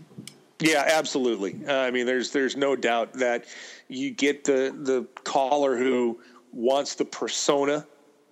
[0.60, 1.60] Yeah, absolutely.
[1.68, 3.46] Uh, I mean, there's there's no doubt that
[3.88, 6.20] you get the the caller who
[6.52, 7.88] wants the persona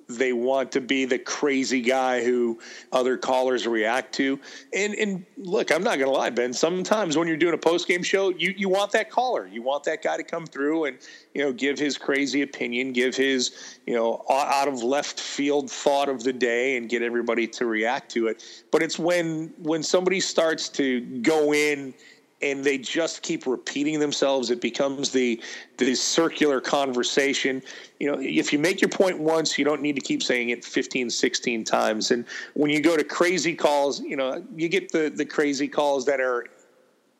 [0.08, 2.60] they want to be the crazy guy who
[2.92, 4.40] other callers react to.
[4.74, 6.54] And and look, I'm not to lie, Ben.
[6.54, 9.84] Sometimes when you're doing a post game show, you you want that caller, you want
[9.84, 10.98] that guy to come through and
[11.34, 16.08] you know give his crazy opinion, give his you know out of left field thought
[16.08, 18.44] of the day, and get everybody to react to it.
[18.72, 21.94] But it's when when somebody starts to go in
[22.42, 24.52] and they just keep repeating themselves.
[24.52, 25.42] It becomes the
[25.78, 27.62] the circular conversation.
[28.00, 30.64] You know, if you make your point once, you don't need to keep saying it
[30.64, 32.12] 15, 16 times.
[32.12, 36.06] And when you go to crazy calls, you know, you get the the crazy calls
[36.06, 36.48] that are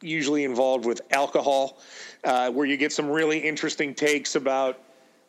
[0.02, 1.80] usually involved with alcohol,
[2.24, 4.80] uh, where you get some really interesting takes about,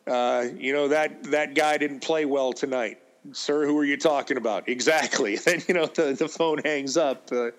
[0.05, 2.99] uh, you know, that that guy didn't play well tonight
[3.31, 4.67] sir, who are you talking about?
[4.67, 5.37] Exactly.
[5.49, 7.31] Then you know the the phone hangs up.
[7.31, 7.51] Uh,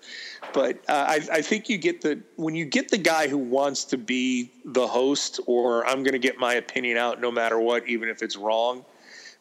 [0.53, 3.85] but uh, I I think you get the when you get the guy who wants
[3.85, 7.87] to be the host, or I'm going to get my opinion out no matter what,
[7.87, 8.85] even if it's wrong.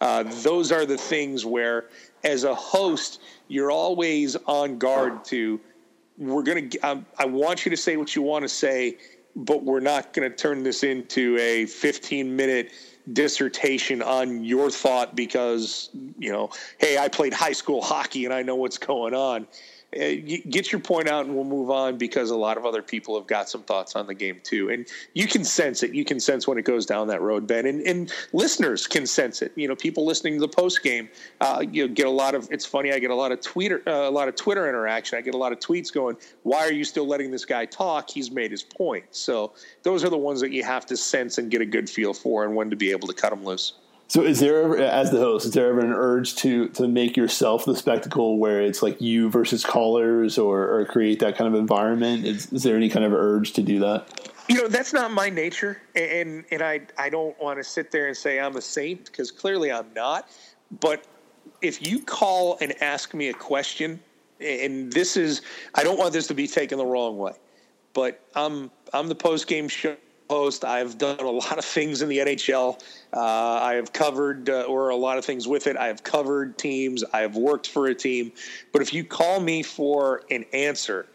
[0.00, 1.84] Uh, those are the things where,
[2.24, 5.60] as a host, you're always on guard to.
[6.16, 6.68] We're gonna.
[6.82, 8.96] Um, I want you to say what you want to say,
[9.36, 12.72] but we're not going to turn this into a 15 minute
[13.12, 18.42] dissertation on your thought because you know hey i played high school hockey and i
[18.42, 19.46] know what's going on
[19.92, 23.26] get your point out and we'll move on because a lot of other people have
[23.26, 24.70] got some thoughts on the game too.
[24.70, 25.94] And you can sense it.
[25.94, 27.66] You can sense when it goes down that road ben.
[27.66, 29.52] And, and listeners can sense it.
[29.56, 31.08] You know people listening to the post game
[31.40, 34.08] uh, you get a lot of it's funny i get a lot of twitter uh,
[34.08, 35.18] a lot of twitter interaction.
[35.18, 38.10] I get a lot of tweets going why are you still letting this guy talk?
[38.10, 39.04] He's made his point.
[39.10, 42.14] So those are the ones that you have to sense and get a good feel
[42.14, 43.74] for and when to be able to cut them loose
[44.10, 47.16] so, is there ever, as the host, is there ever an urge to to make
[47.16, 51.54] yourself the spectacle where it's like you versus callers, or, or create that kind of
[51.54, 52.26] environment?
[52.26, 54.28] Is, is there any kind of urge to do that?
[54.48, 58.08] You know, that's not my nature, and and I I don't want to sit there
[58.08, 60.28] and say I'm a saint because clearly I'm not.
[60.80, 61.04] But
[61.62, 64.00] if you call and ask me a question,
[64.40, 65.42] and this is
[65.76, 67.34] I don't want this to be taken the wrong way,
[67.92, 69.94] but I'm I'm the post game show
[70.30, 72.80] I've done a lot of things in the NHL.
[73.12, 75.76] Uh, I have covered, uh, or a lot of things with it.
[75.76, 77.02] I have covered teams.
[77.12, 78.32] I have worked for a team.
[78.72, 81.06] But if you call me for an answer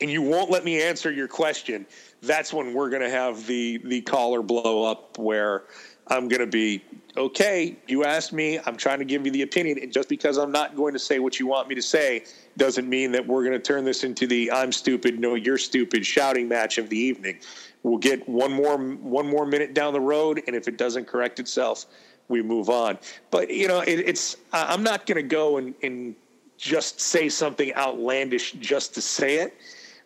[0.00, 1.86] and you won't let me answer your question,
[2.20, 5.62] that's when we're going to have the the collar blow up where
[6.08, 6.82] I'm going to be
[7.16, 7.76] okay.
[7.86, 8.58] You asked me.
[8.66, 11.20] I'm trying to give you the opinion, and just because I'm not going to say
[11.20, 12.24] what you want me to say
[12.56, 16.04] doesn't mean that we're going to turn this into the "I'm stupid, no, you're stupid"
[16.04, 17.38] shouting match of the evening.
[17.84, 21.38] We'll get one more one more minute down the road, and if it doesn't correct
[21.38, 21.84] itself,
[22.28, 22.98] we move on.
[23.30, 26.16] But you know, it, it's I'm not going to go and, and
[26.56, 29.54] just say something outlandish just to say it.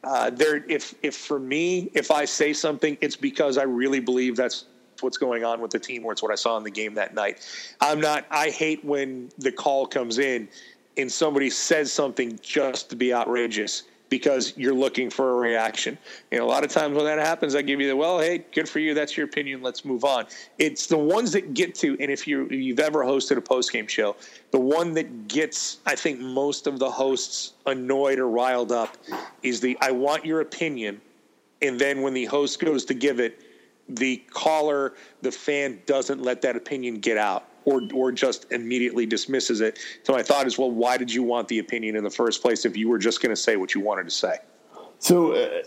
[0.03, 4.35] Uh, there, if if for me, if I say something, it's because I really believe
[4.35, 4.65] that's
[5.01, 7.15] what's going on with the team, or it's what I saw in the game that
[7.15, 7.47] night.
[7.81, 8.27] I'm not.
[8.29, 10.49] I hate when the call comes in
[10.97, 15.99] and somebody says something just to be outrageous because you're looking for a reaction.
[16.33, 18.69] And a lot of times when that happens, I give you the well, hey, good
[18.69, 18.95] for you.
[18.95, 19.63] That's your opinion.
[19.63, 20.27] Let's move on.
[20.59, 23.87] It's the ones that get to, and if you you've ever hosted a post game
[23.87, 24.17] show,
[24.51, 28.97] the one that gets, I think, most of the hosts annoyed or riled up
[29.43, 31.01] is the I want your opinion,
[31.63, 33.43] and then when the host goes to give it,
[33.89, 39.61] the caller, the fan doesn't let that opinion get out or or just immediately dismisses
[39.61, 39.79] it.
[40.03, 42.65] So my thought is, well, why did you want the opinion in the first place
[42.65, 44.39] if you were just going to say what you wanted to say?
[45.01, 45.63] So uh,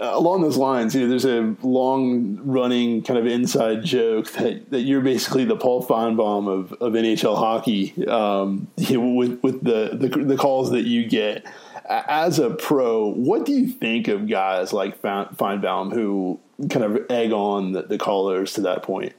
[0.00, 4.80] along those lines, you know, there's a long running kind of inside joke that, that
[4.80, 9.90] you're basically the Paul Finebaum of, of NHL hockey um, you know, with with the,
[9.92, 11.46] the the calls that you get.
[11.88, 17.32] As a pro, what do you think of guys like Finebaum who kind of egg
[17.32, 19.12] on the, the callers to that point?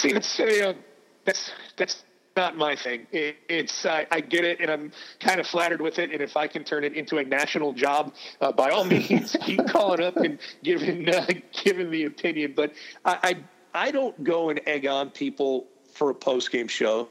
[0.00, 0.74] See, that's uh,
[1.24, 2.04] that's that's
[2.36, 3.06] not my thing.
[3.12, 6.12] It, it's uh, I get it, and I'm kind of flattered with it.
[6.12, 9.66] And if I can turn it into a national job, uh, by all means, keep
[9.66, 11.26] calling up and giving uh,
[11.64, 12.52] giving the opinion.
[12.54, 12.72] But
[13.04, 13.18] I,
[13.74, 17.08] I I don't go and egg on people for a post game show.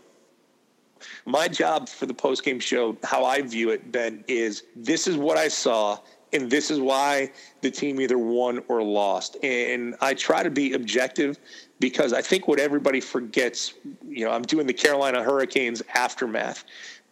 [1.26, 5.18] My job for the post game show, how I view it, Ben, is this is
[5.18, 6.00] what I saw
[6.36, 9.38] and this is why the team either won or lost.
[9.44, 11.38] And I try to be objective
[11.80, 13.74] because I think what everybody forgets,
[14.08, 16.64] you know, I'm doing the Carolina Hurricanes aftermath,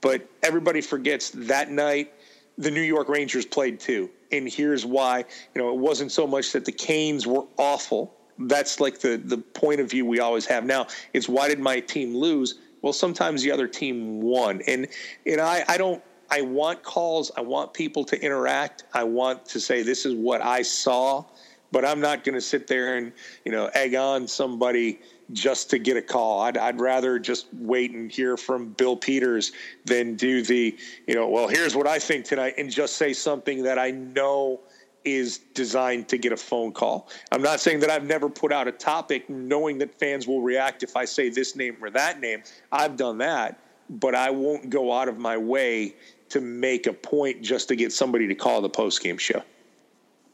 [0.01, 2.13] but everybody forgets that night
[2.57, 4.09] the New York Rangers played too.
[4.31, 8.15] And here's why, you know, it wasn't so much that the Canes were awful.
[8.39, 10.87] That's like the the point of view we always have now.
[11.13, 12.55] It's why did my team lose?
[12.81, 14.61] Well, sometimes the other team won.
[14.67, 14.87] And
[15.25, 17.31] and I I don't I want calls.
[17.37, 18.85] I want people to interact.
[18.93, 21.25] I want to say this is what I saw,
[21.73, 23.11] but I'm not going to sit there and
[23.43, 25.01] you know egg on somebody
[25.33, 26.41] just to get a call.
[26.41, 29.51] I'd, I'd rather just wait and hear from Bill Peters
[29.83, 33.63] than do the you know well here's what I think tonight and just say something
[33.63, 34.61] that I know
[35.03, 37.09] is designed to get a phone call.
[37.31, 40.81] I'm not saying that I've never put out a topic knowing that fans will react
[40.81, 42.43] if I say this name or that name.
[42.71, 43.59] I've done that,
[43.89, 45.95] but I won't go out of my way
[46.29, 49.43] to make a point just to get somebody to call the post game show.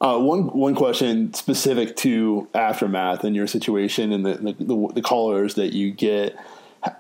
[0.02, 5.56] Uh, one one question specific to aftermath and your situation and the, the, the, callers
[5.56, 6.38] that you get.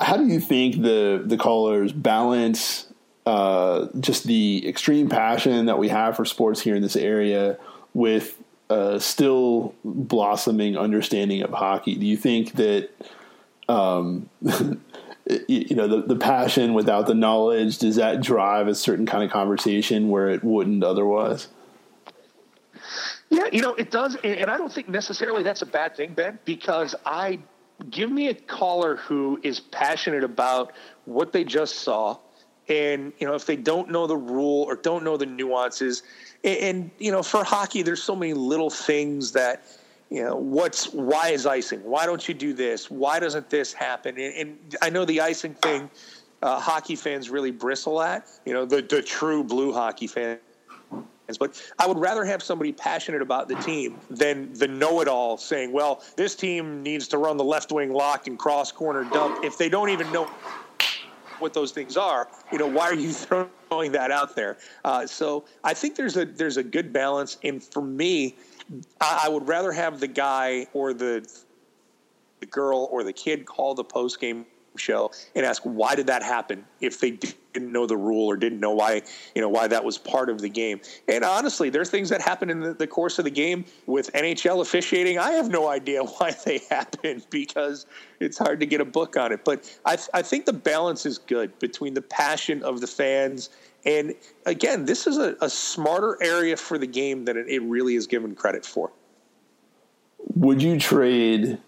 [0.01, 2.87] How do you think the the callers balance
[3.25, 7.57] uh, just the extreme passion that we have for sports here in this area
[7.93, 8.37] with
[8.69, 11.95] uh, still blossoming understanding of hockey?
[11.95, 12.89] Do you think that
[13.69, 14.29] um,
[15.47, 19.31] you know the, the passion without the knowledge does that drive a certain kind of
[19.31, 21.47] conversation where it wouldn't otherwise?
[23.29, 24.15] Yeah, you know, it does.
[24.23, 27.39] And I don't think necessarily that's a bad thing, Ben, because I
[27.89, 30.73] give me a caller who is passionate about
[31.05, 32.17] what they just saw.
[32.67, 36.03] And, you know, if they don't know the rule or don't know the nuances,
[36.43, 39.63] and, and you know, for hockey, there's so many little things that,
[40.09, 41.83] you know, what's why is icing?
[41.83, 42.89] Why don't you do this?
[42.89, 44.19] Why doesn't this happen?
[44.19, 45.89] And, and I know the icing thing,
[46.41, 48.27] uh, hockey fans really bristle at.
[48.45, 50.07] You know, the the true blue hockey
[51.29, 55.71] fan but I would rather have somebody passionate about the team than the know-it-all saying,
[55.71, 59.57] "Well, this team needs to run the left wing lock and cross corner dump." If
[59.57, 60.29] they don't even know
[61.39, 63.11] what those things are, you know, why are you
[63.69, 64.57] throwing that out there?
[64.83, 68.35] Uh, so I think there's a there's a good balance, and for me,
[69.01, 71.27] I, I would rather have the guy or the
[72.39, 74.45] the girl or the kid call the post game
[74.77, 78.59] show and ask why did that happen if they didn't know the rule or didn't
[78.59, 79.01] know why
[79.35, 80.79] you know why that was part of the game?
[81.07, 84.61] And honestly there's things that happen in the, the course of the game with nhl
[84.61, 85.17] officiating.
[85.17, 87.85] I have no idea why they happen because
[88.19, 89.43] it's hard to get a book on it.
[89.43, 93.49] But i, I think the balance is good between the passion of the fans.
[93.85, 94.13] And
[94.45, 98.35] again this is a, a smarter area for the game than it really is given
[98.35, 98.91] credit for.
[100.35, 101.59] Would you trade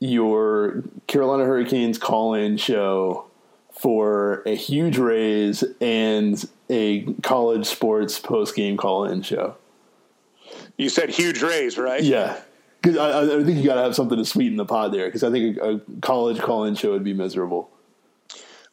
[0.00, 3.26] your Carolina Hurricanes call in show
[3.72, 9.56] for a huge raise and a college sports post game call in show.
[10.76, 12.02] You said huge raise, right?
[12.02, 12.40] Yeah.
[12.80, 15.06] Because I, I, think you got to have something to sweeten the pot there.
[15.06, 17.70] Because I think a, a college call in show would be miserable.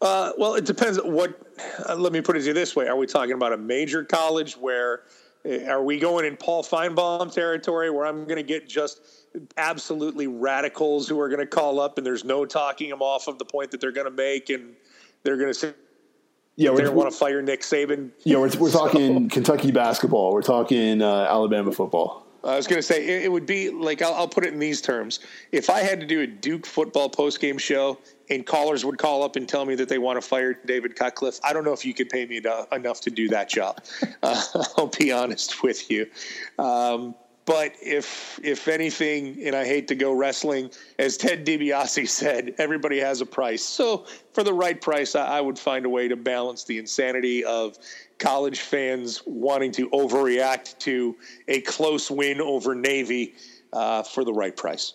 [0.01, 0.99] Uh, well, it depends.
[1.03, 1.39] What?
[1.87, 4.03] Uh, let me put it to you this way: Are we talking about a major
[4.03, 5.01] college where?
[5.45, 9.01] Uh, are we going in Paul Finebaum territory where I'm going to get just
[9.57, 13.37] absolutely radicals who are going to call up and there's no talking them off of
[13.37, 14.75] the point that they're going to make and
[15.23, 15.73] they're going to say
[16.57, 18.11] yeah, we want to fire Nick Saban.
[18.23, 18.87] Yeah, we're, we're so.
[18.87, 20.31] talking Kentucky basketball.
[20.31, 22.24] We're talking uh, Alabama football.
[22.45, 24.59] I was going to say it, it, would be like I'll, I'll, put it in
[24.59, 25.19] these terms:
[25.51, 27.97] if I had to do a Duke football post game show
[28.29, 31.39] and callers would call up and tell me that they want to fire David Cutcliffe,
[31.43, 32.41] I don't know if you could pay me
[32.71, 33.83] enough to do that job.
[34.21, 34.41] Uh,
[34.77, 36.07] I'll be honest with you.
[36.59, 37.15] Um,
[37.45, 42.99] but if if anything, and I hate to go wrestling, as Ted DiBiase said, everybody
[42.99, 43.63] has a price.
[43.63, 47.43] So for the right price, I, I would find a way to balance the insanity
[47.43, 47.77] of
[48.17, 51.15] college fans wanting to overreact to
[51.47, 53.35] a close win over Navy
[53.73, 54.93] uh, for the right price.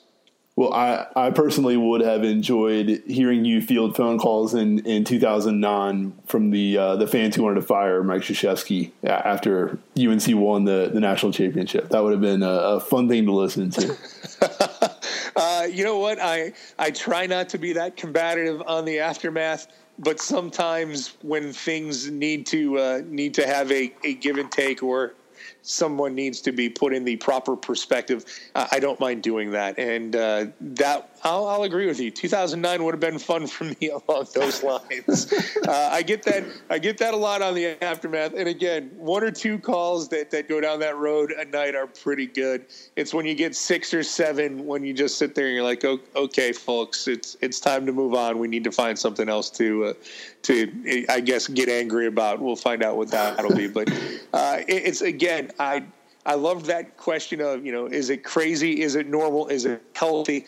[0.61, 6.13] Well, I, I personally would have enjoyed hearing you field phone calls in, in 2009
[6.27, 10.91] from the uh, the fans who wanted to fire Mike Krzyzewski after UNC won the,
[10.93, 11.89] the national championship.
[11.89, 13.97] That would have been a, a fun thing to listen to.
[15.37, 16.19] uh, you know what?
[16.21, 19.67] I I try not to be that combative on the aftermath,
[19.99, 24.83] but sometimes when things need to uh, need to have a, a give and take
[24.83, 25.15] or
[25.63, 28.25] someone needs to be put in the proper perspective.
[28.55, 32.11] Uh, I don't mind doing that, and uh, that I'll, I'll, agree with you.
[32.11, 35.33] 2009 would have been fun for me along those lines.
[35.67, 36.45] uh, I get that.
[36.71, 38.33] I get that a lot on the aftermath.
[38.35, 41.87] And again, one or two calls that that go down that road a night are
[41.87, 42.67] pretty good.
[42.97, 45.85] It's when you get six or seven when you just sit there and you're like,
[45.85, 48.39] okay, folks, it's it's time to move on.
[48.39, 49.93] We need to find something else to uh,
[50.43, 52.41] to I guess get angry about.
[52.41, 53.69] We'll find out what that'll be.
[53.69, 53.91] But
[54.33, 55.85] uh, it's again, I
[56.27, 58.83] I love that question of you know, is it crazy?
[58.83, 59.49] Is it normal?
[59.49, 60.47] Is it healthy?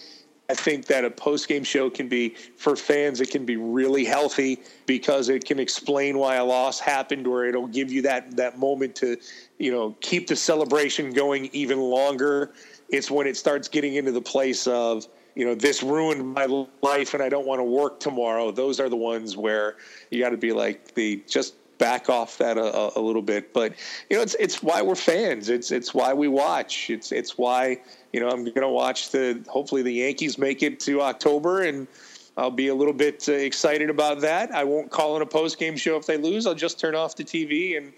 [0.51, 3.23] I think that a post game show can be for fans.
[3.23, 7.69] It can be really healthy because it can explain why a loss happened, or it'll
[7.69, 9.17] give you that that moment to,
[9.59, 12.53] you know, keep the celebration going even longer.
[12.91, 16.47] It's when it starts getting into the place of, you know, this ruined my
[16.83, 18.51] life and I don't want to work tomorrow.
[18.51, 19.77] Those are the ones where
[20.11, 23.53] you got to be like the just back off that a, a, little bit.
[23.53, 23.75] But
[24.09, 25.49] you know, it's it's why we're fans.
[25.49, 26.91] It's it's why we watch.
[26.91, 27.81] It's it's why
[28.13, 31.87] you know I'm going to watch the hopefully the Yankees make it to October and.
[32.35, 34.55] I'll be a little bit uh, excited about that.
[34.55, 36.47] I won't call in a post game show if they lose.
[36.47, 37.93] I'll just turn off the TV and,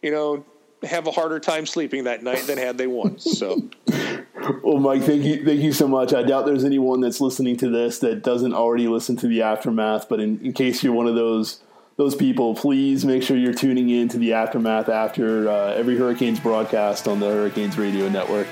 [0.00, 0.44] you know,
[0.82, 3.18] have a harder time sleeping that night than had they won.
[3.18, 3.68] So,
[4.62, 6.12] well, Mike, thank you, thank you so much.
[6.14, 10.08] I doubt there's anyone that's listening to this that doesn't already listen to the aftermath.
[10.08, 11.60] But in, in case you're one of those
[11.96, 16.40] those people, please make sure you're tuning in to the aftermath after uh, every Hurricanes
[16.40, 18.46] broadcast on the Hurricanes Radio Network.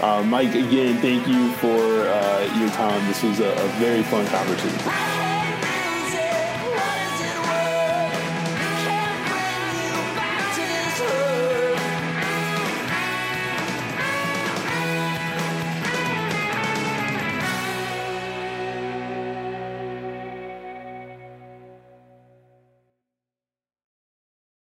[0.00, 3.06] Uh, Mike, again, thank you for uh, your time.
[3.06, 5.13] This was a, a very fun conversation.